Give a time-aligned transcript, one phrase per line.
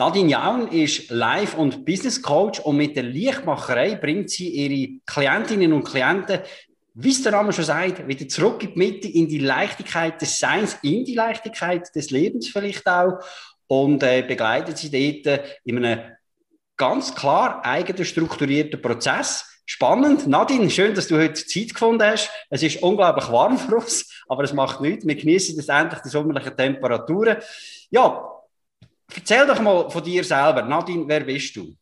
[0.00, 5.74] Nadine Jaun ist Life- und Business Coach und mit der Lichtmacherei bringt sie ihre Klientinnen
[5.74, 6.40] und Klienten,
[6.94, 10.38] wie es der Name schon sagt, wieder zurück in die Mitte, in die Leichtigkeit des
[10.38, 13.18] Seins, in die Leichtigkeit des Lebens vielleicht auch
[13.66, 16.00] und äh, begleitet sie dort in einem
[16.78, 19.60] ganz klar eigenen strukturierten Prozess.
[19.66, 20.26] Spannend.
[20.26, 22.30] Nadine, schön, dass du heute Zeit gefunden hast.
[22.48, 25.06] Es ist unglaublich warm für uns, aber es macht nichts.
[25.06, 27.36] Wir genießen das endlich die sommerlichen Temperaturen.
[27.90, 28.39] Ja,
[29.14, 30.62] Erzähl doch mal von dir selber.
[30.62, 31.74] Nadine, wer bist du?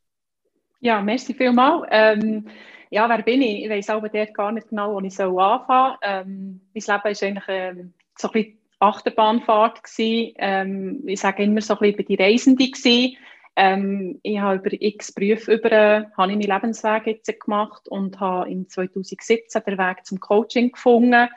[0.81, 1.87] Ja, merci vielmals.
[1.91, 2.48] Ähm,
[2.91, 3.65] ja, wer bin ich?
[3.65, 5.97] Ich weiß aber dort gar nicht genau, wo ich anfangen.
[6.03, 9.81] Ähm, mein Leben war eigentlich ähm, so ein bisschen Achterbahnfahrt.
[9.99, 13.17] Ähm, ich sage immer so ein bisschen, war die Reisende.
[13.56, 18.21] Ähm, ich habe über x Berufe über, äh, habe ich meinen Lebensweg jetzt gemacht und
[18.21, 21.29] habe in 2017 den Weg zum Coaching gefunden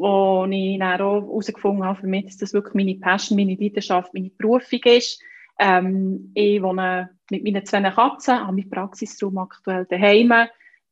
[0.00, 4.14] wo ich dann auch herausgefunden habe, für mich, dass das wirklich meine Passion, meine Leidenschaft,
[4.14, 5.22] meine Berufung ist.
[5.62, 10.32] Ähm, ich wohne mit meinen zwei Katzen, habe meinen Praxisraum aktuell daheim,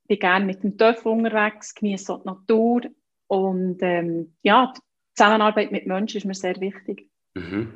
[0.06, 2.83] bin gerne mit dem Töff unterwegs, genieße die Natur
[3.28, 4.80] und ähm, ja, die
[5.14, 7.08] Zusammenarbeit mit Menschen ist mir sehr wichtig.
[7.34, 7.72] Mhm.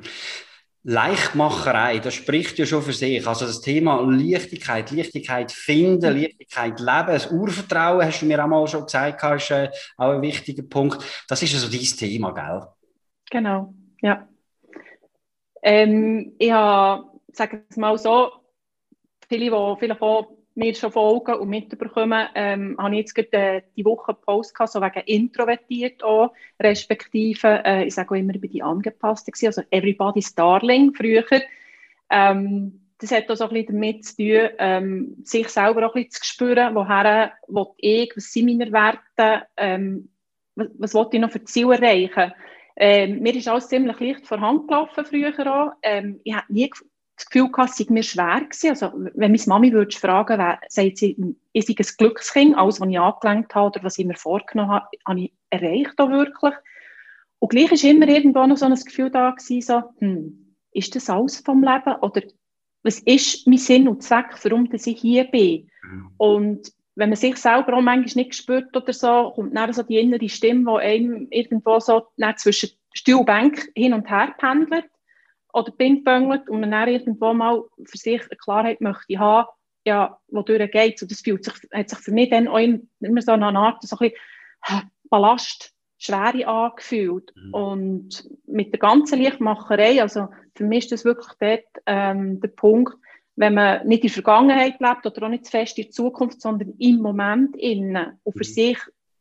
[0.83, 3.25] Leichtmacherei, das spricht ja schon für sich.
[3.25, 6.21] Also das Thema Leichtigkeit, Leichtigkeit finden, mhm.
[6.21, 10.21] Leichtigkeit leben, das Urvertrauen, hast du mir auch mal schon gesagt, ist äh, auch ein
[10.21, 11.03] wichtiger Punkt.
[11.27, 12.67] Das ist also dein Thema, gell?
[13.31, 14.27] Genau, ja.
[15.63, 18.31] Ähm, ich habe, sage es mal so,
[19.29, 23.61] viele, die vielleicht auch mir schon folgen und mitbekommen, ähm, habe ich jetzt gerade äh,
[23.75, 28.35] die Woche einen Post gehabt, so wegen introvertiert auch, respektive, äh, ich sage auch immer,
[28.35, 31.25] ich bin die Angepasste also Everybody's Darling früher.
[32.09, 36.03] Ähm, das hat auch so ein bisschen damit zu tun, ähm, sich selber auch ein
[36.03, 40.09] bisschen zu spüren, woher will ich, was sind meine Werte, ähm,
[40.55, 42.33] was, was will ich noch für Ziele erreichen.
[42.75, 45.73] Ähm, mir ist alles ziemlich leicht vor Hand gelaufen früher auch.
[45.83, 46.69] Ähm, ich habe nie
[47.15, 48.69] das Gefühl gehabt, es sei mir schwer gewesen.
[48.69, 52.89] Also, wenn meine Mami würde fragen, wer, sagt sie, ich sei ein Glückskind, alles, was
[52.89, 56.55] ich angelenkt habe oder was ich mir vorgenommen habe, habe ich erreicht auch wirklich.
[57.39, 61.09] Und gleich ist immer irgendwo noch so ein Gefühl da gewesen, so, hm, ist das
[61.09, 61.95] alles vom Leben?
[62.01, 62.21] Oder
[62.83, 65.69] was ist mein Sinn und Zweck, warum ich hier bin?
[65.83, 66.11] Mhm.
[66.17, 69.97] Und wenn man sich selber auch manchmal nicht spürt oder so, kommt dann so die
[69.97, 74.85] innere Stimme, die einem irgendwo so zwischen Stuhl und Bank hin und her pendelt
[75.53, 79.47] oder pingpongelt und man dann irgendwo mal für sich eine Klarheit möchte haben,
[79.85, 83.31] ja, wodurch geht Und das fühlt sich, hat sich für mich dann auch immer so
[83.31, 84.11] eine Art, so ein
[84.61, 87.31] bisschen Ballast, Schwere angefühlt.
[87.35, 87.53] Mhm.
[87.53, 92.95] Und mit der ganzen Lichtmacherei, also für mich ist das wirklich dort ähm, der Punkt,
[93.35, 96.41] wenn man nicht in der Vergangenheit lebt oder auch nicht zu fest in der Zukunft,
[96.41, 98.53] sondern im Moment innen und für mhm.
[98.53, 98.77] sich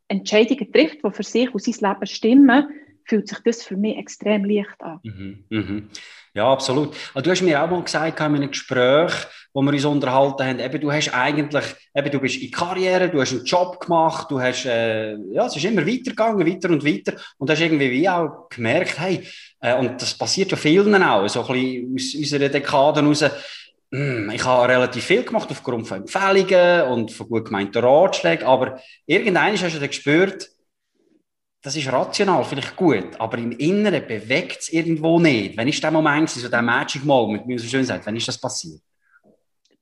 [0.09, 2.69] Entscheidungen trifft, die für sich und sein Leben stimmen,
[3.05, 5.01] fühlt sich das für mich extrem leicht an.
[5.03, 5.89] Mhm, mhm.
[6.35, 6.95] Ja, absolut.
[7.13, 9.13] Also, du hast mir auch mal gesagt in einem Gespräch,
[9.53, 11.65] wo wir uns unterhalten haben, eben, du hast eigentlich,
[11.95, 15.57] eben, du bist in Karriere, du hast einen Job gemacht, du hast, äh, ja, es
[15.57, 19.27] ist immer weitergegangen, weiter und weiter und hast irgendwie wie auch gemerkt, hey,
[19.61, 23.25] äh, und das passiert ja vielen auch, so ein bisschen aus unserer Dekade heraus,
[23.95, 29.53] ich habe relativ viel gemacht aufgrund von Empfehlungen und von gut gemeinten Ratschlägen, aber irgendwann
[29.53, 30.49] hast du dann gespürt,
[31.61, 35.59] das ist rational vielleicht gut, aber im Inneren bewegt es irgendwo nicht.
[35.59, 38.27] Wann ist der Moment, so der Magic Moment, wie man so schön sagt, wann ist
[38.27, 38.81] das passiert?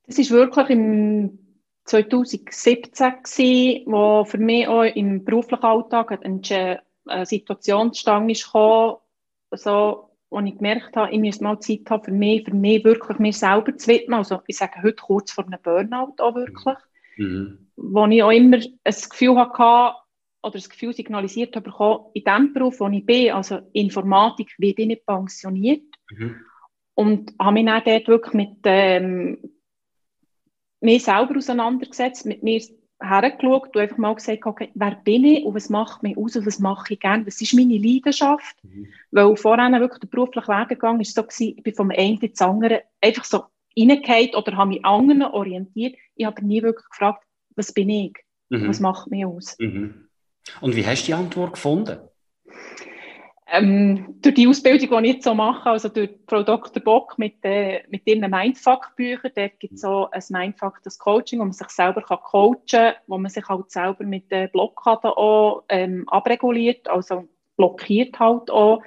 [0.05, 1.39] Das ist wirklich im
[1.85, 2.83] 2017
[3.23, 6.81] gewesen, wo für mich auch im beruflichen Alltag eine
[7.25, 8.97] Situation zustande ist gekommen,
[9.53, 13.19] so, wo ich gemerkt habe, ich müsste mal Zeit haben für mich, für mich wirklich
[13.19, 14.17] mir selber zu widmen.
[14.17, 16.77] Also ich sage heute kurz vor einem Burnout auch wirklich.
[17.17, 17.67] Mhm.
[17.75, 19.97] Wo ich auch immer ein Gefühl hatte,
[20.43, 24.87] oder das Gefühl signalisiert habe, in dem Beruf, wo ich bin, also Informatik, werde ich
[24.87, 25.83] nicht pensioniert.
[26.09, 26.35] Mhm.
[26.95, 29.37] Und habe mich dann dort wirklich mit ähm,
[30.79, 32.61] mir selber auseinandergesetzt, mit mir
[33.01, 36.45] hergeschaut und einfach mal gesagt, okay, wer bin ich und was macht mich aus und
[36.45, 38.55] was mache ich gerne, was ist meine Leidenschaft.
[38.63, 38.87] Mhm.
[39.11, 42.83] Weil vorher wirklich der berufliche Werdegang war so, gewesen, ich bin vom einen ins andere
[43.01, 43.43] einfach so
[43.77, 45.95] reingefallen oder habe mich anderen orientiert.
[46.15, 47.23] Ich habe nie wirklich gefragt,
[47.55, 48.13] was bin ich,
[48.49, 48.67] mhm.
[48.67, 49.55] was macht mich aus.
[49.59, 50.07] Mhm.
[50.59, 51.97] Und wie hast du die Antwort gefunden?
[53.51, 56.81] Ähm, durch die Ausbildung, die ich jetzt so mache, also durch Frau Dr.
[56.81, 61.43] Bock mit, äh, mit ihren Mindfuck-Büchern, dort gibt es so ein Mindfuck, das Coaching, wo
[61.43, 65.63] man sich selber kann coachen kann, wo man sich halt selber mit den Blockaden auch
[65.67, 67.27] ähm, abreguliert, also
[67.57, 68.81] blockiert halt auch,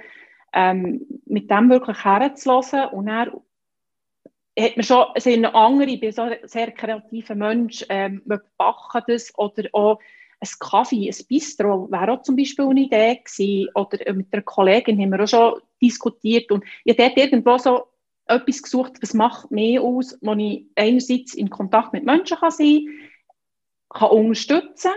[0.54, 3.32] ähm, mit dem wirklich herzulassen und dann
[4.58, 8.22] hat man schon sind andere, ich bin so ein sehr kreativer Mensch, ähm,
[8.56, 9.98] backen das oder auch
[10.40, 13.68] ein Kaffee, ein Bistro wäre auch zum Beispiel eine Idee gewesen.
[13.74, 16.50] Oder mit einer Kollegin haben wir auch schon diskutiert.
[16.50, 17.84] Und ich habe dort irgendwo so
[18.26, 22.86] etwas gesucht, was macht mehr aus, wo ich einerseits in Kontakt mit Menschen kann sein
[23.90, 24.92] kann, unterstützen,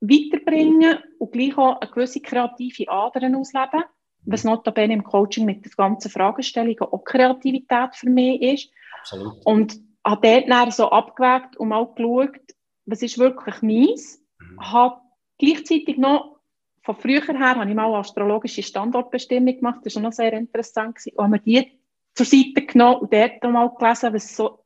[0.00, 3.84] weiterbringen und gleich auch eine gewisse kreative Adern ausleben,
[4.24, 8.70] was notabene im Coaching mit der ganzen Fragestellung auch Kreativität für mich ist.
[9.00, 9.34] Absolut.
[9.44, 12.40] Und habe dort dann so abgewägt und mal geschaut,
[12.84, 14.22] was ist wirklich meins
[14.58, 15.00] habe
[15.38, 16.36] gleichzeitig noch,
[16.82, 20.96] von früher her, habe ich mal astrologische Standortbestimmung gemacht, das war noch sehr interessant.
[20.96, 21.16] Gewesen.
[21.16, 21.80] Und haben wir die
[22.14, 24.60] zur Seite genommen und dort mal gelesen, was so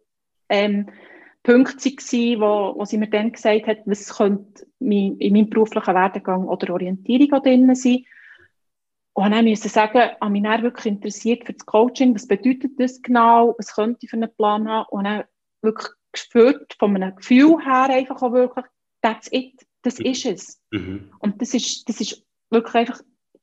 [0.49, 0.87] ähm,
[1.43, 6.47] Punkte waren, wo, wo sie mir dann gesagt hat, was könnte in meinem beruflichen Werdegang
[6.47, 8.05] oder Orientierung drin sein.
[9.15, 13.03] Und dann musste ich sagen, habe mich wirklich interessiert für das Coaching, was bedeutet das
[13.03, 15.25] genau, was könnte ich für einen Plan haben und dann
[15.63, 18.65] wirklich gespürt, von einem Gefühl her einfach auch wirklich,
[19.03, 19.67] that's it.
[19.83, 20.07] Das mhm.
[20.07, 20.61] ist es.
[20.71, 21.11] Mhm.
[21.19, 23.01] Und das ist, das ist wirklich einfach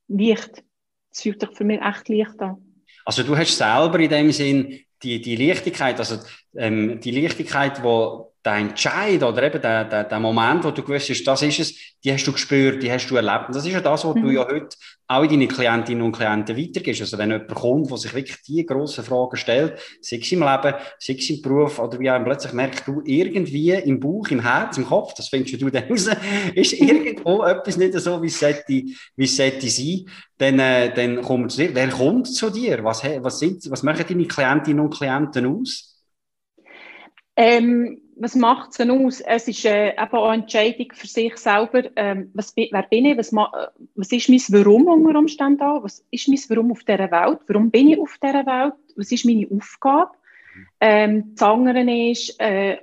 [0.07, 0.63] Licht.
[1.09, 2.57] Das fühlt sich für mich echt Licht an.
[3.05, 6.19] Also du hast selber in dem Sinn die, die Leichtigkeit, also
[6.55, 11.09] ähm, die Leichtigkeit, wo der Entscheid oder eben der, der, der Moment, wo du gewusst
[11.09, 13.49] hast, das ist es, die hast du gespürt, die hast du erlebt.
[13.49, 14.21] Und das ist ja das, was mhm.
[14.21, 14.69] du ja heute
[15.09, 17.01] auch in deine Klientinnen und Klienten weitergibst.
[17.01, 20.75] Also wenn jemand kommt, der sich wirklich die grossen Fragen stellt, sei es im Leben,
[20.99, 24.77] sei es im Beruf oder wie auch plötzlich merkst du irgendwie im Bauch, im Herz,
[24.77, 26.09] im Kopf, das findest du dann raus,
[26.55, 30.05] ist irgendwo etwas nicht so, wie es sollte, wie es sollte sein,
[30.37, 31.75] dann, äh, dann kommt zu dir.
[31.75, 32.81] Wer kommt zu dir?
[32.83, 36.01] Was, was, sind, was machen deine Klientinnen und Klienten aus?
[37.35, 39.21] Ähm, was macht es denn aus?
[39.21, 43.17] Es ist äh, eben auch eine Entscheidung für sich selber, ähm, was, wer bin ich,
[43.17, 47.39] was, was ist mein Warum unter Umständen auch, was ist mein Warum auf dieser Welt,
[47.47, 50.11] warum bin ich auf dieser Welt, was ist meine Aufgabe.
[50.79, 52.77] Ähm, das andere ist, äh,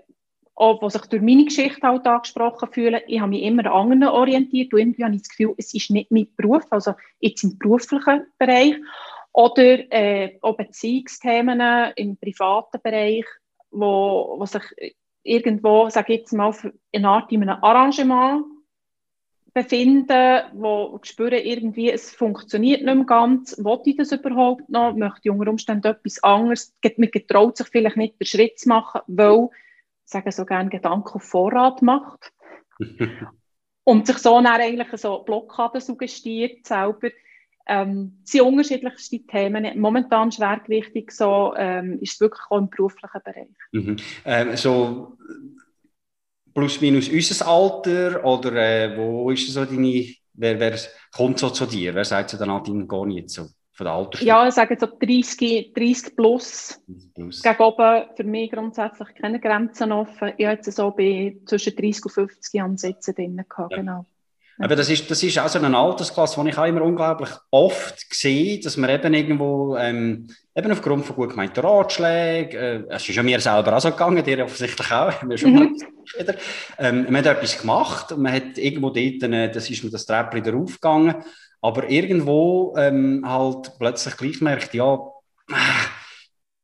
[0.57, 4.15] auch, was sich durch meine Geschichte halt angesprochen fühlen, ich habe mich immer an anderen
[4.15, 7.59] orientiert und irgendwie habe ich das Gefühl, es ist nicht mein Beruf, also jetzt im
[7.59, 8.77] beruflichen Bereich.
[9.33, 13.25] Oder äh, auch Beziehungsthemen im privaten Bereich,
[13.73, 14.63] wo, wo sich
[15.25, 16.55] irgendwo, sage ich jetzt mal,
[16.95, 18.45] eine Art in einem Arrangement
[19.53, 25.21] befinden, wo spüren irgendwie, es funktioniert nicht mehr ganz, wollte ich das überhaupt noch, möchte
[25.25, 29.49] ich unter Umständen etwas anderes, man getraut sich vielleicht nicht den Schritt zu machen, weil,
[30.05, 32.33] ich sage so gerne, Gedanken auf Vorrat macht.
[33.85, 37.11] und sich so dann eigentlich so Blockaden suggestiert selber,
[37.67, 39.79] ähm, es sind unterschiedlichste Themen.
[39.81, 43.49] Momentan schwergewichtig so, ähm, ist es wirklich auch im beruflichen Bereich.
[43.73, 43.97] Mhm.
[44.25, 45.17] Ähm, so
[46.53, 50.79] plus minus unser Alter oder äh, wo ist so deine, wer, wer
[51.15, 51.95] kommt so zu dir?
[51.95, 53.47] Wer sagt so dann Nadine, geh nicht so?
[53.77, 54.29] Von der Altersstufe?
[54.29, 56.81] Ja, ich sage so 30, 30 plus.
[56.87, 57.43] 30 plus.
[57.43, 60.33] Gegen oben für mich grundsätzlich keine Grenzen offen.
[60.37, 63.79] Ich habe jetzt so bei zwischen 30 und 50 Jahren Sitzen drin gehabt, ja.
[63.79, 64.07] genau.
[64.59, 68.15] Aber das ist, das ist auch so eine Altersklasse, die ich auch immer unglaublich oft
[68.15, 73.17] sehe, dass man eben irgendwo, ähm, eben aufgrund von gut gemeinten Ratschlägen, äh, es ist
[73.17, 75.69] ja mir selber auch so gegangen, dir offensichtlich auch, wir schon mal
[76.19, 76.37] wieder,
[76.79, 80.07] ähm, man hat etwas gemacht und man hat irgendwo dort, äh, das ist mir das
[80.07, 81.17] Treppchen wieder aufgegangen,
[81.61, 84.99] aber irgendwo ähm, halt plötzlich gleich merkt, ja,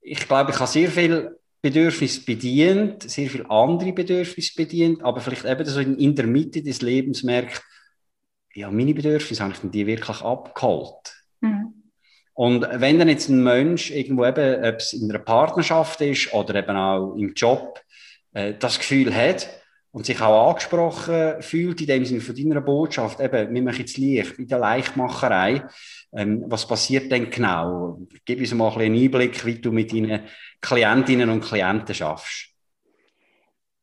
[0.00, 5.44] ich glaube, ich habe sehr viel Bedürfnis bedient, sehr viele andere Bedürfnisse bedient, aber vielleicht
[5.44, 7.62] eben so in, in der Mitte des Lebens merkt,
[8.54, 11.14] ja, meine Bedürfnisse habe ich die wirklich abgeholt.
[11.40, 11.74] Mhm.
[12.34, 16.54] Und wenn dann jetzt ein Mensch irgendwo eben, ob es in einer Partnerschaft ist oder
[16.54, 17.80] eben auch im Job,
[18.32, 19.48] äh, das Gefühl hat
[19.92, 23.98] und sich auch angesprochen fühlt, in dem Sinne von deiner Botschaft, eben, wir machen jetzt
[23.98, 25.64] Licht, in der Leichtmacherei,
[26.12, 28.00] ähm, was passiert denn genau?
[28.24, 30.22] Gib uns mal ein einen Einblick, wie du mit deinen
[30.60, 32.49] Klientinnen und Klienten schaffst.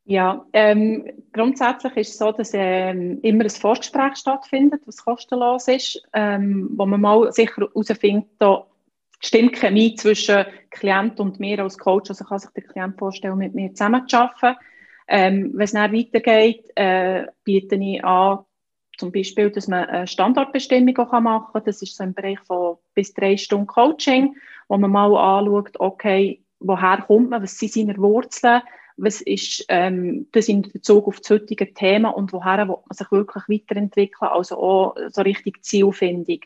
[0.09, 6.01] Ja, ähm, grundsätzlich ist es so, dass ähm, immer ein Vorgespräch stattfindet, was kostenlos ist,
[6.13, 8.65] ähm, wo man mal sicher herausfindet, da
[9.19, 13.53] stimmt Chemie zwischen Klient und mir als Coach, also kann sich der Klient vorstellen, mit
[13.53, 14.57] mir zusammen zu arbeiten.
[15.09, 18.45] Ähm, Wenn es dann weitergeht, äh, biete ich an,
[18.97, 21.63] zum Beispiel, dass man eine Standortbestimmung auch machen kann.
[21.65, 24.37] Das ist so im Bereich von bis drei Stunden Coaching,
[24.69, 28.61] wo man mal anschaut, okay, woher kommt man, was sind seine Wurzeln,
[28.97, 33.11] was ist ähm, das in Bezug auf das heutige Thema und woher will man sich
[33.11, 36.39] wirklich weiterentwickeln, also auch so richtig Zielfindung.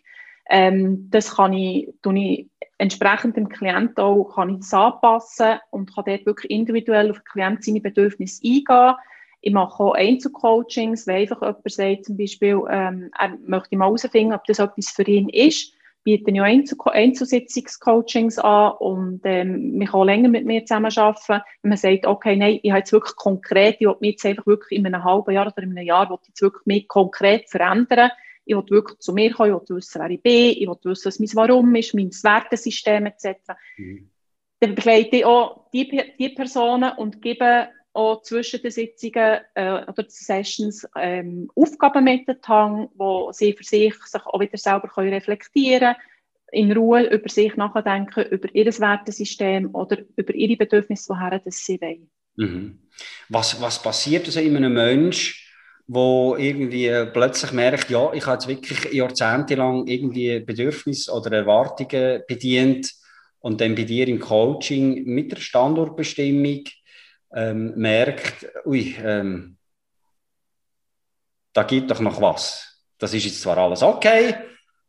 [0.49, 6.03] Ähm, das kann ich, ich entsprechend dem Klienten auch kann ich das anpassen und kann
[6.05, 8.95] dort wirklich individuell auf den Klienten seine Bedürfnisse eingehen.
[9.41, 14.33] Ich mache auch Einzelcoachings, wenn einfach jemand sagt, zum Beispiel, ähm, er möchte mal herausfinden,
[14.33, 19.87] ob das etwas für ihn ist, biete ich auch Einzel Einzelsitzungscoachings an und ähm, man
[19.87, 21.41] kann länger mit mir zusammenarbeiten.
[21.61, 24.47] Wenn man sagt, okay, nein, ich habe jetzt wirklich konkret, ich will mich jetzt einfach
[24.47, 27.49] wirklich in einem halben Jahr oder in einem Jahr, will ich jetzt wirklich mich konkret
[27.49, 28.11] verändern,
[28.45, 31.07] ich will wirklich zu mir kommen, ich will wissen, wer ich bin, ich will wissen,
[31.07, 33.37] was mein Warum ist, mein Wertesystem etc.
[33.77, 34.09] Mhm.
[34.59, 40.03] Dann begleite ich auch die, die Personen und gebe auch zwischen den Sitzungen äh, oder
[40.03, 42.27] den Sessions ähm, Aufgaben mit
[42.95, 45.95] wo sie für sich sich auch wieder selber können reflektieren
[46.51, 51.79] in Ruhe über sich nachdenken, über ihr Wertesystem oder über ihre Bedürfnisse, woher das sie
[51.79, 52.09] wollen.
[52.35, 52.79] Mhm.
[53.29, 55.35] Was, was passiert also in einem Menschen,
[55.87, 62.91] wo irgendwie plötzlich merkt, ja, ich habe jetzt wirklich jahrzehntelang irgendwie Bedürfnisse oder Erwartungen bedient
[63.39, 66.63] und dann bei dir im Coaching mit der Standortbestimmung
[67.33, 69.57] ähm, merkt, ui, ähm,
[71.53, 72.83] da gibt doch noch was.
[72.97, 74.35] Das ist jetzt zwar alles okay,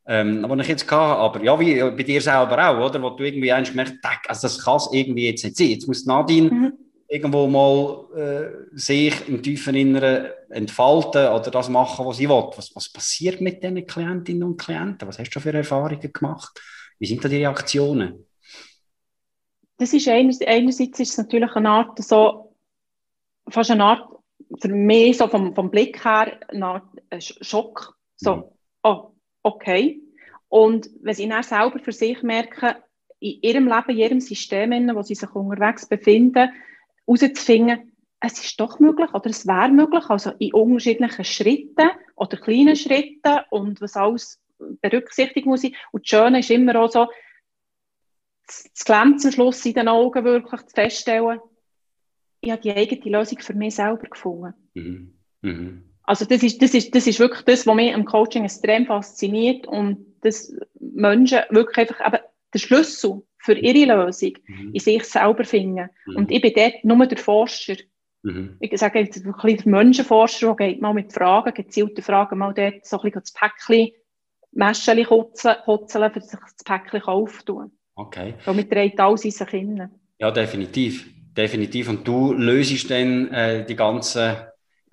[0.06, 3.00] ähm, was ich jetzt hatte, aber ja, wie bei dir selber auch, oder?
[3.02, 5.68] Wo du irgendwie eigentlich gemerkt also das kann es irgendwie jetzt nicht sein.
[5.68, 6.72] Jetzt muss Nadine mhm.
[7.08, 12.50] irgendwo mal äh, sich im tiefen Inneren entfalten oder das machen, was sie will.
[12.56, 15.06] Was, was passiert mit diesen Klientinnen und Klienten?
[15.06, 16.60] Was hast du für Erfahrungen gemacht?
[16.98, 18.26] Wie sind da die Reaktionen?
[19.82, 22.54] Das ist einerseits, einerseits ist es natürlich eine Art, so,
[23.48, 24.08] fast eine Art,
[24.60, 26.84] für mich so vom, vom Blick her, eine Art
[27.18, 27.98] Schock.
[28.14, 28.44] So, mhm.
[28.84, 29.10] oh,
[29.42, 30.00] okay.
[30.48, 32.76] Und wenn sie dann selber für sich merken,
[33.18, 36.52] in ihrem Leben, in ihrem System, in wo sie sich unterwegs befinden,
[37.04, 42.76] herauszufinden, es ist doch möglich oder es wäre möglich, also in unterschiedlichen Schritten oder kleinen
[42.76, 44.40] Schritten und was alles
[44.80, 45.74] berücksichtigt muss sein.
[45.90, 47.08] Und das Schöne ist immer auch so,
[48.46, 51.40] das Glänzen Schluss in den Augen wirklich zu feststellen,
[52.40, 54.54] ich habe die eigene Lösung für mich selber gefunden.
[54.74, 55.14] Mhm.
[55.42, 55.84] Mhm.
[56.02, 59.66] Also das ist, das, ist, das ist wirklich das, was mich am Coaching extrem fasziniert
[59.66, 62.22] und dass Menschen wirklich einfach eben
[62.52, 64.74] den Schlüssel für ihre Lösung mhm.
[64.74, 65.88] in sich selber finden.
[66.06, 66.16] Mhm.
[66.16, 67.76] Und ich bin dort nur der Forscher.
[68.22, 68.56] Mhm.
[68.60, 72.52] Ich sage jetzt ein bisschen der Menschenforscher, der geht mal mit Fragen, gezielten Fragen, mal
[72.52, 73.90] dort so ein bisschen das Päckchen,
[74.52, 77.72] Mäschchen kotzeln, für sich das Päckchen auftun.
[77.94, 78.34] Okay.
[78.44, 79.88] Damit trägt alles in sich.
[80.18, 81.06] Ja, definitiv.
[81.36, 81.88] Definitiv.
[81.88, 84.36] Und du löst dann äh, die ganzen,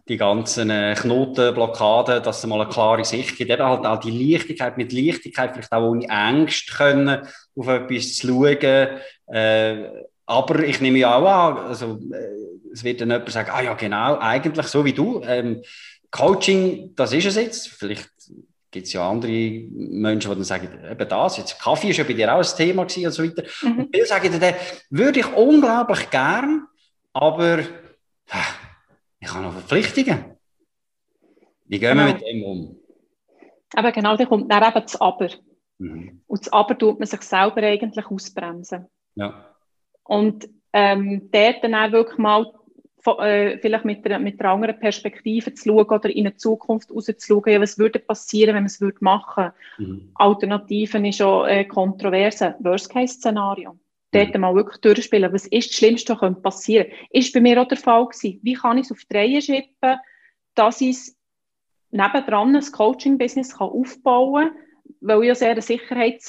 [0.08, 3.52] die ganzen äh, Knotenblockaden, dass es mal eine klare Sicht gibt.
[3.52, 8.28] Eben halt auch die Leichtigkeit, mit Leichtigkeit vielleicht auch ohne Angst können, auf etwas zu
[8.28, 9.00] schauen.
[9.28, 9.90] Äh,
[10.26, 13.74] aber ich nehme ja auch an, also, äh, es wird dann jemand sagen, ah ja,
[13.74, 15.22] genau, eigentlich so wie du.
[15.26, 15.62] Ähm,
[16.12, 17.68] Coaching, das ist es jetzt.
[17.68, 18.10] Vielleicht
[18.72, 22.14] gibt es ja andere Menschen, die dann sagen, eben das, jetzt Kaffee ist ja bei
[22.14, 23.44] dir auch ein Thema gewesen und so weiter.
[23.62, 23.80] Mhm.
[23.80, 24.54] Und viele sagen dann,
[24.90, 26.68] würde ich unglaublich gern,
[27.14, 27.60] aber
[29.20, 30.38] ich habe noch Verpflichtungen.
[31.66, 32.08] Wie gehen genau.
[32.08, 32.80] wir mit dem um?
[33.76, 35.30] Aber genau, da kommt dann eben das Aber.
[35.78, 36.22] Mhm.
[36.28, 38.88] Und das Aber tut man sich selber eigentlich ausbremsen.
[39.16, 39.56] Ja.
[40.04, 42.52] Und ähm, dort dann auch wirklich mal
[43.02, 47.62] vielleicht mit einer, mit einer anderen Perspektive zu schauen oder in eine Zukunft rauszuschauen, ja,
[47.62, 50.12] was würde passieren, wenn man es würde machen mhm.
[50.16, 53.74] Alternativen ist auch äh, kontroverse Worst-Case-Szenario.
[53.74, 53.80] Mhm.
[54.12, 57.06] Dort mal wirklich durchspielen, was ist das Schlimmste, was passieren könnte.
[57.12, 58.40] Ist bei mir auch der Fall gewesen.
[58.42, 59.98] Wie kann ich es auf die Reihe schippen,
[60.56, 60.98] dass ich
[61.92, 64.58] nebendran ein Coaching-Business aufbauen kann,
[65.02, 66.22] weil ja sehr Sicherheit,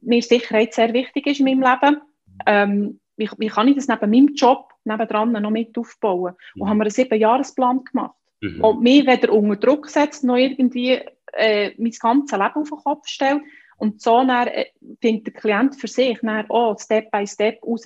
[0.00, 2.00] mir Sicherheit sehr wichtig ist in meinem Leben.
[2.46, 6.34] Ähm, wie, wie kann ich das neben meinem Job nebendran noch mit aufbauen.
[6.54, 6.68] Und mhm.
[6.68, 8.16] haben wir einen Sieben-Jahresplan gemacht.
[8.40, 8.64] Mhm.
[8.64, 11.00] Und mich weder unter Druck setzt, noch irgendwie
[11.32, 13.42] äh, mein ganzes Leben auf den Kopf stellt.
[13.78, 14.66] Und so dann, äh,
[15.00, 17.84] findet der Klient für sich dann, oh, Step by Step raus,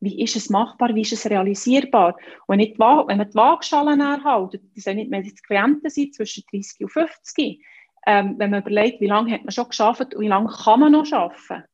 [0.00, 2.16] wie ist es machbar, wie ist es realisierbar.
[2.46, 5.88] Und wenn, ich die, wenn man die Waagschalen erhält, das sind nicht mehr die Klienten
[5.90, 7.64] sind zwischen 30 und 50,
[8.06, 10.92] ähm, wenn man überlegt, wie lange hat man schon geschafft und wie lange kann man
[10.92, 11.64] noch arbeiten.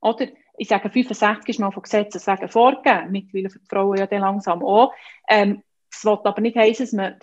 [0.00, 4.06] Oder ich sage, 65 ist mal von Gesetzes wegen vorgegeben, mittlerweile für die Frauen ja
[4.06, 4.92] dann langsam auch.
[5.28, 7.18] Ähm, das will aber nicht heißen, dass man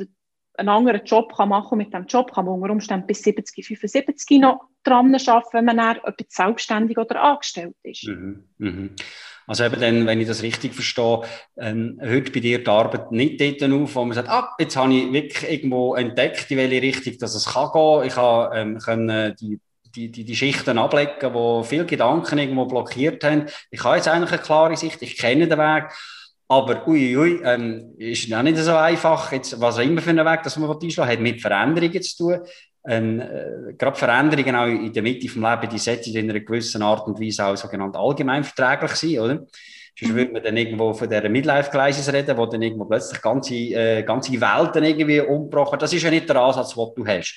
[0.58, 1.78] einen anderen Job kann machen kann.
[1.78, 5.78] Mit diesem Job kann man unter Umständen bis 70, 75 noch dran arbeiten, wenn man
[5.78, 8.08] dann selbstständig oder angestellt ist.
[8.08, 8.96] Mhm, mhm.
[9.48, 11.22] Also eben dann, wenn ich das richtig verstehe,
[11.58, 14.94] ähm, hört bei dir die Arbeit nicht dort auf, wo man sagt, ah, jetzt habe
[14.94, 18.08] ich wirklich irgendwo entdeckt, in welche Richtung dass es kann gehen.
[18.08, 19.60] Ich habe ähm, können die
[19.96, 23.46] die, die, die Schichten ablecken, wo viele Gedanken irgendwo blockiert haben.
[23.70, 25.92] Ich habe jetzt eigentlich eine klare Sicht, ich kenne den Weg,
[26.48, 30.26] aber ui, ui, ähm, ist auch nicht so einfach, jetzt, was auch immer für einen
[30.26, 32.40] Weg, dass man einschlagen hat mit Veränderungen zu tun.
[32.88, 36.82] ähm, äh, gerade Veränderungen auch in der Mitte vom Leben, die sollten in einer gewissen
[36.82, 39.46] Art und Weise auch sogenannt allgemein verträglich sein, oder?
[40.00, 40.16] Sonst mhm.
[40.16, 44.32] würde man dann irgendwo von dieser Midlife-Crisis reden, wo dann irgendwo plötzlich ganze, äh, ganze
[44.32, 45.80] Welten irgendwie umbrochen.
[45.80, 47.36] Das ist ja nicht der Ansatz, den du hast.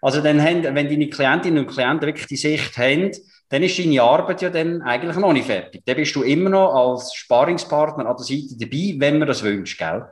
[0.00, 3.10] Also dann haben, wenn deine Klientinnen und Klienten wirklich die Sicht haben,
[3.48, 5.82] dann ist deine Arbeit ja dann eigentlich noch nicht fertig.
[5.84, 9.78] Dann bist du immer noch als Sparingspartner an der Seite dabei, wenn man das wünscht,
[9.78, 10.06] gell?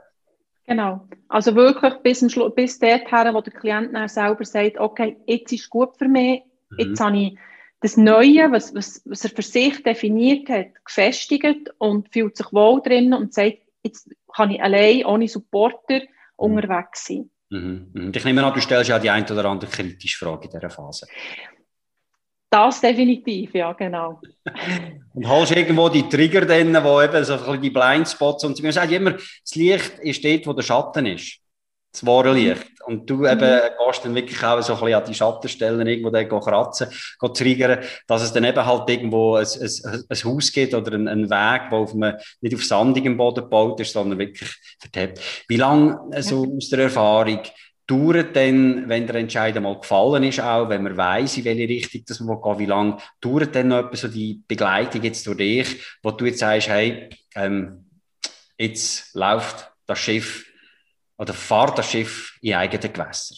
[0.67, 1.09] Genau.
[1.29, 2.21] Also wirklich bis,
[2.55, 6.79] bis dorthin, wo der Klient dann selber sagt, okay, jetzt ist gut für mich, mhm.
[6.79, 7.39] jetzt habe ich
[7.81, 12.81] das Neue, was, was, was er für sich definiert hat, gefestigt und fühlt sich wohl
[12.81, 16.07] drin und sagt, jetzt kann ich allein, ohne Supporter, mhm.
[16.37, 17.29] unterwegs sein.
[17.53, 17.91] Mhm.
[17.93, 18.13] mhm.
[18.15, 21.07] Ich nehme an, du stellst ja die ein oder andere kritische Frage in dieser Phase.
[22.49, 24.21] Das definitiv, ja, genau.
[25.15, 28.73] und holst irgendwo die Trigger dann, wo eben so ein bisschen die Blindspots und man
[28.73, 31.42] sagt immer, das Licht ist dort, wo der Schatten ist.
[31.93, 32.33] Das wahre.
[32.33, 32.73] Licht.
[32.87, 33.61] Und du eben mhm.
[33.87, 36.89] gehst dann wirklich auch so ein bisschen an die Schattenstellen irgendwo dann kratzen,
[37.35, 41.31] triggern, dass es dann eben halt irgendwo ein, ein, ein Haus gibt oder ein, ein
[41.31, 45.21] Weg, der auf einem, nicht auf sandigem Boden gebaut ist, sondern wirklich vertappt.
[45.49, 47.41] Wie lange, so aus der Erfahrung,
[47.87, 52.03] dauert denn, wenn der Entscheid mal gefallen ist, auch wenn man weiß, in welche Richtung
[52.07, 56.11] das man geht, wie lange dauert denn noch so die Begleitung jetzt durch dich, wo
[56.13, 57.85] du jetzt sagst, hey, ähm,
[58.57, 60.47] jetzt läuft das Schiff
[61.23, 63.37] oder fahrt das Schiff in eigene Gewässer?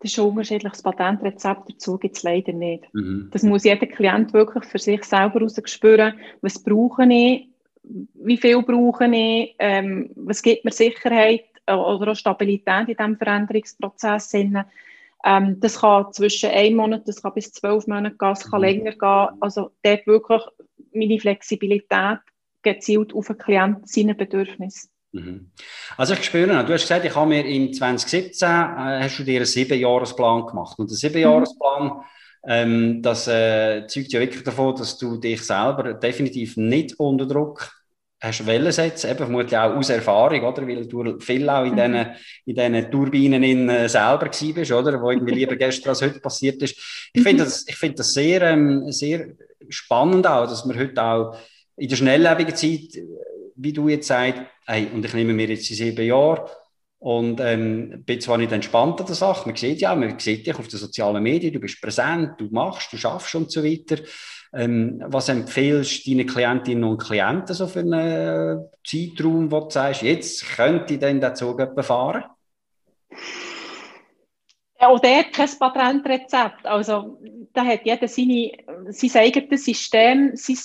[0.00, 2.84] Das ist ein unterschiedliches Patentrezept, dazu gibt es leider nicht.
[2.94, 3.28] Mhm.
[3.30, 7.48] Das muss jeder Klient wirklich für sich selber spüren, was brauche ich,
[7.82, 14.34] wie viel brauche ich, ähm, was gibt mir Sicherheit, oder auch Stabilität in diesem Veränderungsprozess.
[14.34, 18.66] Ähm, das kann zwischen einem Monat, das kann bis zwölf Monate gehen, es kann mhm.
[18.66, 19.36] länger gehen.
[19.40, 20.42] Also dort wirklich
[20.92, 22.18] meine Flexibilität
[22.62, 24.88] gezielt auf den Klienten, seine Bedürfnisse.
[25.14, 25.50] Mhm.
[25.96, 28.52] Also ich spüre, du hast gesagt, ich habe mir im 2017 äh,
[29.00, 32.02] hast du dir einen Siebenjahresplan gemacht und der Siebenjahresplan mhm.
[32.48, 37.70] ähm, das äh, zeugt ja wirklich davon, dass du dich selber definitiv nicht unter Druck
[38.20, 40.66] hast Wellen setzen, eben vermutlich auch aus Erfahrung, oder?
[40.66, 41.76] Weil du viel auch in mhm.
[41.76, 42.06] diesen,
[42.46, 45.00] in diesen Turbinen in, äh, selber gewesen bist, oder?
[45.00, 46.76] Wo irgendwie lieber gestern als heute passiert ist.
[47.12, 47.46] Ich finde mhm.
[47.46, 49.28] das, ich finde das sehr, ähm, sehr
[49.68, 51.36] spannend auch, dass man heute auch
[51.76, 53.02] in der schnelllebigen Zeit,
[53.56, 56.50] wie du jetzt sagst, hey, und ich nehme mir jetzt die sieben Jahre,
[57.04, 60.58] und ähm, bin zwar nicht entspannt an der Sache, man sieht ja, man sieht dich
[60.58, 64.02] auf den sozialen Medien, du bist präsent, du machst, du schaffst und so weiter.
[64.54, 70.00] Ähm, was empfiehlst du deinen Klientinnen und Klienten so für einen Zeitraum, wo du sagst,
[70.00, 72.24] jetzt könnte ich dann den Zug fahren?
[74.86, 76.66] Auch der hat kein Patentrezept.
[76.66, 77.18] Also,
[77.52, 78.52] da hat jeder seine,
[78.88, 80.58] sein eigenes System, sein,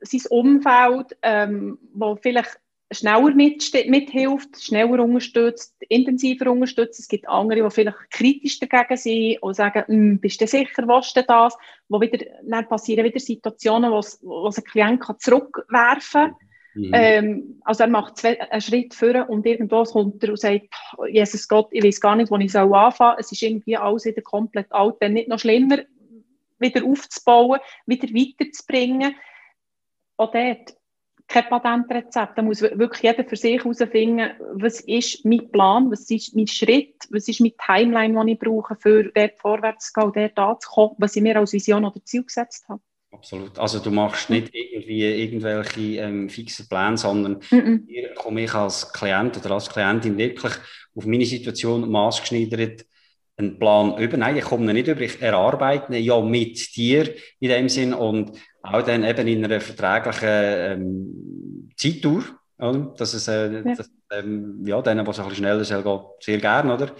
[0.00, 2.58] sein Umfeld, ähm, wo vielleicht
[2.90, 7.00] schneller mit, mithilft, schneller unterstützt, intensiver unterstützt.
[7.00, 11.12] Es gibt andere, die vielleicht kritisch dagegen sind und sagen, hm, bist du sicher, was
[11.12, 11.56] du das?
[11.88, 16.36] Wo wieder, dann passieren wieder Situationen, wo ein Klient kann zurückwerfen kann.
[16.74, 16.90] Mhm.
[16.92, 20.68] Ähm, also er macht zwei, einen Schritt vor und irgendwo kommt er und sagt,
[21.08, 23.16] Jesus Gott, ich weiß gar nicht, wo ich anfangen soll.
[23.18, 25.78] Es ist irgendwie alles wieder komplett alt, wenn nicht noch schlimmer,
[26.58, 29.14] wieder aufzubauen, wieder weiterzubringen.
[30.16, 30.76] Auch dort
[31.26, 32.36] kein Patentrezept.
[32.36, 36.96] Da muss wirklich jeder für sich herausfinden, was ist mein Plan, was ist mein Schritt,
[37.10, 41.16] was ist meine Timeline, die ich brauche, für dort vorwärts zu gehen, dort anzukommen, was
[41.16, 42.82] ich mir als Vision oder Ziel gesetzt habe.
[43.14, 43.58] Absolut.
[43.58, 48.92] Also du machst nicht irgendwie irgendwelche ähm, fixen Pläne, sondern mm hier komme ich als
[48.92, 50.52] Klient oder als Klientin wirklich
[50.94, 52.84] auf meine Situation maßgeschneidert
[53.36, 54.16] einen Plan über.
[54.16, 58.82] Nein, ich komme nicht über, ich erarbeite ja mit dir in dem Sinn und auch
[58.82, 62.24] dann eben in einer verträglichen ähm, Zeittour,
[62.58, 62.94] oder?
[62.96, 63.74] dass es, äh, ja.
[63.74, 66.92] Dass, ähm, ja, denen, so ein bisschen schneller sind, geht sehr gerne, oder?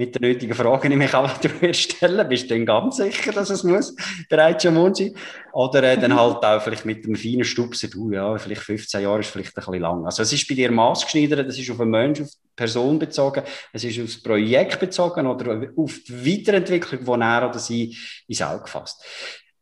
[0.00, 1.28] Mit den nötigen Fragen, die mich auch
[1.72, 3.94] stellen, bist du denn ganz sicher, dass es muss
[4.30, 5.14] bereits schon Mund sein?
[5.52, 9.20] Oder äh, dann halt auch vielleicht mit einem feinen Stupsen, du, ja, vielleicht 15 Jahre
[9.20, 10.06] ist vielleicht ein bisschen lang.
[10.06, 13.42] Also es ist bei dir maßgeschneidert, das ist auf einen Menschen, auf die Person bezogen,
[13.74, 17.94] es ist aufs Projekt bezogen oder auf die Weiterentwicklung, die er oder sie
[18.26, 19.04] ins Auge fasst.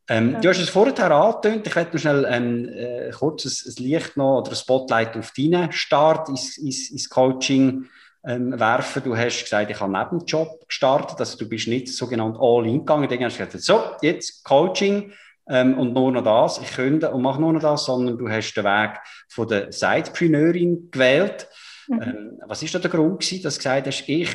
[0.09, 0.41] Ähm, ja.
[0.41, 4.17] Du hast es vorher angetönt, ich werde noch schnell ähm, äh, kurz ein, ein, Licht
[4.17, 7.89] noch oder ein Spotlight auf deinen Start ins, ins, ins Coaching
[8.29, 9.03] ähm, werfen.
[9.03, 12.81] Du hast gesagt, ich habe neben dem Job gestartet, also du bist nicht sogenannt all-in
[12.81, 13.09] gegangen.
[13.09, 15.13] Dann hast du gesagt, so, jetzt Coaching
[15.49, 18.53] ähm, und nur noch das, ich könnte und mache nur noch das, sondern du hast
[18.53, 21.49] den Weg von der Sidepreneurin gewählt.
[21.89, 22.03] Mhm.
[22.03, 24.29] Ähm, was ist da der Grund gewesen, dass du gesagt hast, ich,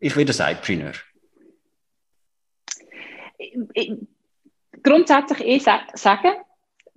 [0.00, 0.92] ich der Sidepreneur?
[3.72, 3.92] Ich,
[4.82, 6.32] grundsätzlich eh sagen,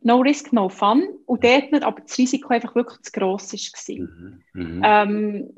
[0.02, 1.04] no risk, no fun.
[1.26, 3.96] Und dort nicht, aber das Risiko einfach wirklich zu gross war.
[3.96, 4.42] Mhm.
[4.54, 4.82] Mhm.
[4.84, 5.50] Ähm,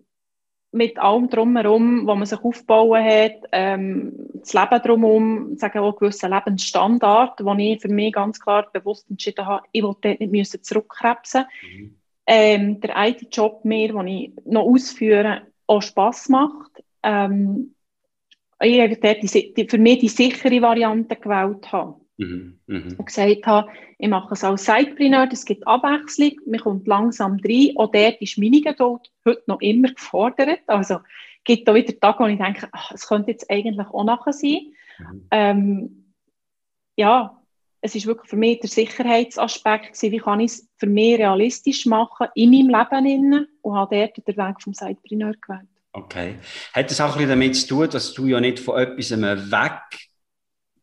[0.74, 6.32] mit allem drumherum, was man sich aufbauen hat, ähm, das Leben drumherum, sagen auch gewissen
[6.32, 10.64] Lebensstandard, wo ich für mich ganz klar bewusst entschieden habe, ich wollte dort nicht müssen
[10.64, 11.46] zurückkrebsen.
[11.62, 11.96] Mhm.
[12.26, 16.84] Ähm, der IT-Job mehr, den ich noch ausführe, auch Spass macht.
[17.04, 17.76] Ähm,
[18.62, 22.03] ich habe dort die, die, für mich die sichere Variante gewählt habe.
[22.24, 22.96] Mhm, mh.
[22.98, 27.72] Und gesagt habe, ich mache es als Sidepreneur, es gibt Abwechslung, man kommt langsam rein.
[27.76, 30.62] Auch dort ist meine Geduld heute noch immer gefordert.
[30.68, 34.34] Also es gibt da wieder Tage, wo ich denke, es könnte jetzt eigentlich auch nachher
[34.34, 34.74] sein.
[35.00, 35.28] Mhm.
[35.32, 36.14] Ähm,
[36.96, 37.40] ja,
[37.82, 41.86] es ist wirklich für mich der Sicherheitsaspekt gewesen, wie kann ich es für mich realistisch
[41.86, 45.68] machen in meinem Leben und habe dort den Weg vom Sidepreneur gewählt.
[45.92, 46.36] Okay.
[46.74, 50.10] Hat das auch ein bisschen damit zu tun, dass du ja nicht von etwas weg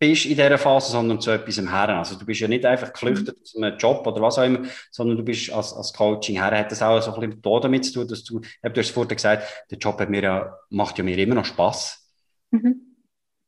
[0.01, 1.89] bist in dieser Phase, sondern zu etwas her.
[1.91, 3.43] Also du bist ja nicht einfach geflüchtet mhm.
[3.43, 4.61] aus einem Job oder was auch immer,
[4.91, 6.59] sondern du bist als, als Coaching her.
[6.59, 9.67] Hat das auch so ein bisschen damit zu tun, dass du, du hast vorhin gesagt,
[9.71, 12.11] der Job hat mir ja, macht ja mir immer noch Spass.
[12.51, 12.97] Mhm.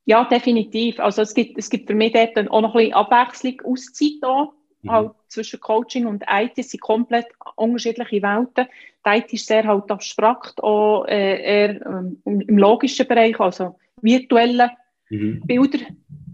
[0.05, 1.01] Ja, definitiv.
[1.01, 4.49] Also es gibt, es gibt für mich dort auch noch ein bisschen Abwechslung, Auszeit da.
[4.83, 4.91] Mhm.
[4.91, 8.67] Halt zwischen Coaching und IT sind komplett unterschiedliche Welten.
[9.07, 14.73] Die IT ist sehr halt abstrakt, auch äh, eher ähm, im logischen Bereich, also virtuelle
[15.09, 15.41] mhm.
[15.47, 15.79] Bilder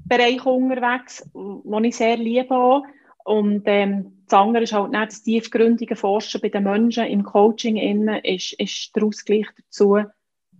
[0.09, 2.83] Bereich unterwegs, den ich sehr liebe auch.
[3.25, 7.77] Und ähm, das andere ist halt nicht das tiefgründige Forschen bei den Menschen im Coaching
[7.77, 9.99] innen, ist, ist der Ausgleich dazu,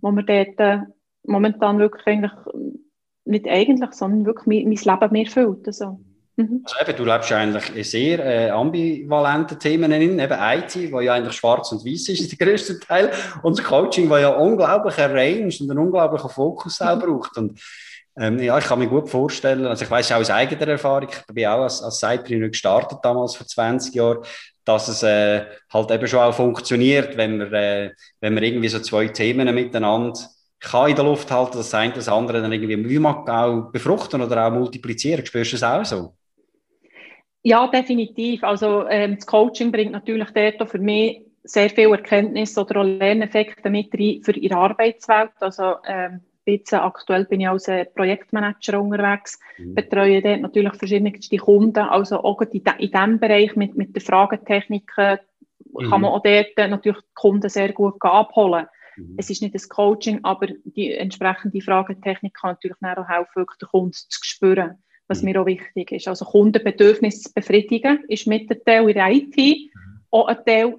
[0.01, 0.79] wo man dort äh,
[1.23, 2.31] momentan wirklich eigentlich,
[3.25, 5.67] nicht eigentlich, sondern wirklich mein, mein Leben mehr füllt.
[5.67, 5.99] Also.
[6.35, 6.63] Mhm.
[6.63, 11.35] Also eben, du lebst eigentlich sehr äh, ambivalente Themen in, eben IT, wo ja eigentlich
[11.35, 13.11] schwarz und weiß ist, der größte Teil,
[13.43, 16.99] und das Coaching, wo ja unglaublich Range und einen unglaublichen Fokus auch mhm.
[16.99, 17.37] braucht.
[17.37, 17.59] Und
[18.19, 21.33] ähm, ja, ich kann mir gut vorstellen, also ich weiß auch aus eigener Erfahrung, ich
[21.33, 24.19] bin auch als, als Sidepreneur gestartet damals vor 20 Jahren,
[24.65, 28.79] dass es äh, halt eben schon auch funktioniert, wenn man, äh, wenn man irgendwie so
[28.79, 30.19] zwei Themen miteinander
[30.59, 34.21] kann in der Luft halten, das eine das andere dann irgendwie wie man auch befruchten
[34.21, 35.25] oder auch multiplizieren.
[35.25, 36.13] Spürst du es auch so?
[37.43, 38.43] Ja, definitiv.
[38.43, 43.69] Also ähm, das Coaching bringt natürlich dort für mich sehr viel Erkenntnis oder auch Lerneffekte
[43.69, 45.31] mit rein für ihre Arbeitswelt.
[45.39, 49.75] Also ähm, Jetzt, aktuell bin ich als äh, Projektmanager unterwegs, mhm.
[49.75, 55.19] betreue dort natürlich verschiedene Kunden, also auch in, in diesem Bereich mit, mit den Fragetechniken
[55.73, 55.89] mhm.
[55.89, 58.67] kann man auch dort natürlich die Kunden sehr gut abholen.
[58.97, 59.15] Mhm.
[59.17, 63.93] Es ist nicht das Coaching, aber die entsprechende Fragetechnik kann natürlich auch helfen, den Kunden
[63.93, 65.31] zu spüren, was mhm.
[65.31, 66.07] mir auch wichtig ist.
[66.07, 70.01] Also Kundenbedürfnisse zu befriedigen, ist mit einem Teil in der IT, mhm.
[70.11, 70.75] auch ein Teil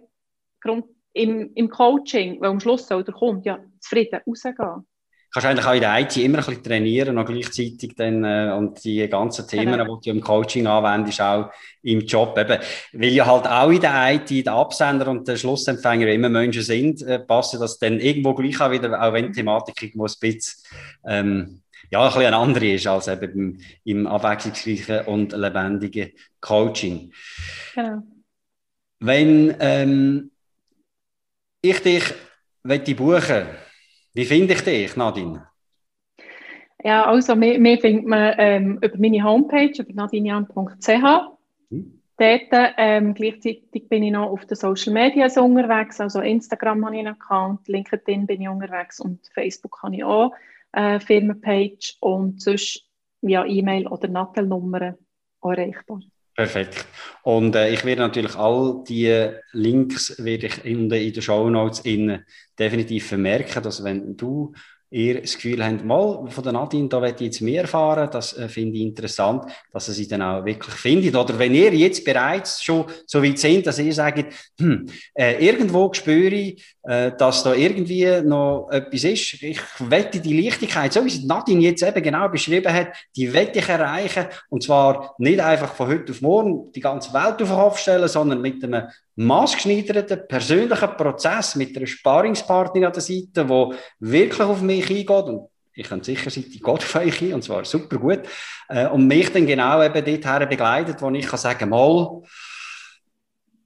[1.12, 4.86] im, im Coaching, weil am Schluss soll der Kunde ja zufrieden rausgehen
[5.32, 8.82] kannst eigentlich auch in der IT immer ein bisschen trainieren und gleichzeitig dann, äh, und
[8.82, 9.96] die ganzen Themen, genau.
[9.96, 11.50] die du im Coaching anwendest, auch
[11.82, 12.58] im Job eben.
[12.92, 17.02] Weil ja halt auch in der IT der Absender und der Schlussempfänger immer Menschen sind,
[17.02, 20.62] äh, passen das dann irgendwo gleich auch wieder, auch wenn die Thematik irgendwo ein bisschen,
[21.06, 27.12] ähm, ja, ein bisschen eine andere ist als eben im, im abwechslungsreichen und lebendigen Coaching.
[27.74, 28.02] Genau.
[28.98, 30.30] Wenn ähm,
[31.62, 32.04] ich dich
[32.62, 33.46] buchen buchen
[34.12, 35.46] wie finde ich dich, Nadine?
[36.82, 40.88] Ja, also, mehr findet man ähm, über meine Homepage, über nadinian.ch.
[41.70, 42.00] Hm.
[42.16, 47.00] Dort, ähm, gleichzeitig bin ich noch auf den Social Media unterwegs, also Instagram habe ich
[47.00, 50.32] einen Account, LinkedIn bin ich unterwegs und Facebook habe ich auch
[50.72, 52.86] eine äh, Firmenpage und sonst
[53.22, 54.96] via E-Mail oder Nattelnummern
[55.42, 56.00] erreichbar.
[56.36, 56.86] Perfekt.
[57.22, 61.82] Und äh, ich werde natürlich all die Links werde ich in, in den Show Notes
[62.58, 64.54] definitiv vermerken, dass wenn du
[64.90, 68.36] ihr das Gefühl habt, mal von der Nadine, da werde ich jetzt mehr erfahren, das
[68.36, 71.14] äh, finde ich interessant, dass ihr sie dann auch wirklich findet.
[71.14, 75.92] Oder wenn ihr jetzt bereits schon so weit seid, dass ihr sagt, hm, äh, irgendwo
[75.92, 79.42] spüre ich, äh, dass da irgendwie noch etwas ist.
[79.42, 83.60] Ich wette die Leichtigkeit, so wie sie Nadine jetzt eben genau beschrieben hat, die wette
[83.60, 84.26] ich erreichen.
[84.48, 88.08] Und zwar nicht einfach von heute auf morgen die ganze Welt auf den Kopf stellen,
[88.08, 94.62] sondern mit einem maßgeschneiderten persönlichen Prozess mit einer Sparingspartnerin an der Seite, wo wirklich auf
[94.62, 97.96] mich eingeht und ich kann sicher sein, die geht auf euch ein, und zwar super
[97.96, 98.20] gut,
[98.68, 102.22] äh, und mich dann genau eben dorthin begleitet, wo ich kann sagen, mal,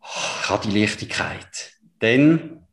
[0.03, 1.73] ich habe die Leichtigkeit.
[1.99, 2.67] Dann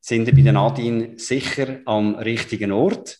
[0.00, 3.18] sind wir bei der Nadine sicher am richtigen Ort.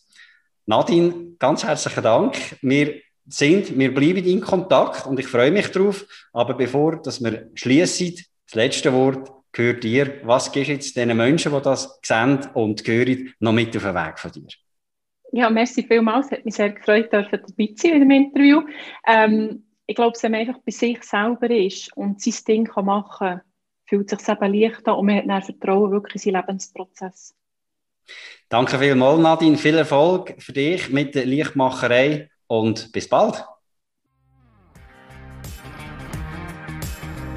[0.65, 2.57] Nadine, ganz herzlichen Dank.
[2.63, 6.07] Wir sind, wir bleiben in Kontakt und ich freue mich darauf.
[6.33, 8.15] Aber bevor dass wir schließen,
[8.49, 10.21] das letzte Wort gehört dir.
[10.23, 13.95] Was gibst du jetzt den Menschen, die das sehen und hören, noch mit auf den
[13.95, 14.49] Weg von dir?
[15.33, 16.27] Ja, merci vielmals.
[16.27, 18.63] Es hat mich sehr gefreut, dabei zu sein in dem Interview.
[19.07, 23.29] Ähm, ich glaube, wenn man einfach bei sich selber ist und sein Ding kann machen
[23.29, 23.41] kann,
[23.87, 27.35] fühlt sich eben leicht an und man hat dann Vertrauen wirklich in seinen Lebensprozess.
[28.49, 29.59] Danke vielmals, Nadine.
[29.59, 33.45] Viel Erfolg für dich mit der Lichtmacherei und bis bald.